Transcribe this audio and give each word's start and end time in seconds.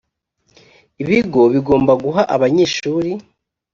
ibigo 1.01 1.41
bigomba 1.53 1.91
guha 2.03 2.21
abanyeshuri 2.35 3.11